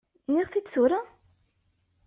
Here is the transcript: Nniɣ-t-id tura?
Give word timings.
Nniɣ-t-id 0.29 0.67
tura? 0.73 1.01